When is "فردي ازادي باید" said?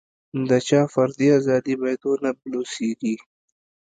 0.93-2.01